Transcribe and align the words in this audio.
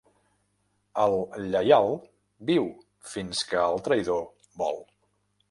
El 1.03 1.17
lleial 1.55 1.91
viu 2.49 2.67
fins 3.13 3.45
que 3.53 3.61
el 3.69 3.87
traïdor 3.91 4.27
vol. 4.65 4.83